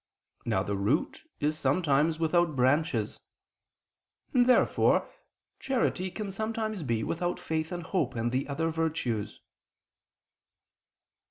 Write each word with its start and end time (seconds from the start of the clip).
Now 0.45 0.63
the 0.63 0.75
root 0.75 1.29
is 1.39 1.59
sometimes 1.59 2.17
without 2.17 2.55
branches. 2.55 3.19
Therefore 4.33 5.07
charity 5.59 6.09
can 6.09 6.31
sometimes 6.31 6.81
be 6.81 7.03
without 7.03 7.39
faith 7.39 7.71
and 7.71 7.83
hope, 7.83 8.15
and 8.15 8.31
the 8.31 8.47
other 8.47 8.71
virtues. 8.71 9.41